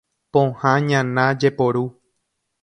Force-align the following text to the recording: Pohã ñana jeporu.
Pohã 0.31 0.73
ñana 0.87 1.25
jeporu. 1.39 1.85